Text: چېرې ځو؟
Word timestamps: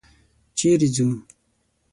چېرې 0.57 0.87
ځو؟ 0.95 1.07